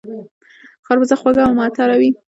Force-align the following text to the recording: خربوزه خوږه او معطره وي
خربوزه 0.85 1.15
خوږه 1.19 1.41
او 1.45 1.53
معطره 1.59 1.95
وي 1.99 2.09